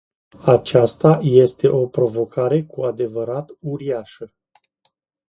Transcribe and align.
Aceasta 0.45 1.19
este 1.23 1.67
o 1.67 1.87
provocare 1.87 2.63
cu 2.63 2.81
adevărat 2.81 3.49
uriașă. 3.59 4.33